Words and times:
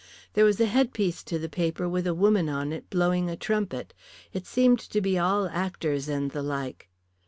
There 0.33 0.45
was 0.45 0.59
a 0.59 0.65
headpiece 0.65 1.21
to 1.25 1.37
the 1.37 1.47
paper 1.47 1.87
with 1.87 2.07
a 2.07 2.15
woman 2.15 2.49
on 2.49 2.73
it 2.73 2.89
blowing 2.89 3.29
a 3.29 3.35
trumpet. 3.35 3.93
It 4.33 4.47
seemed 4.47 4.79
to 4.79 4.99
be 4.99 5.19
all 5.19 5.47
actors 5.49 6.09
and 6.09 6.31
the 6.31 6.41
like. 6.41 6.89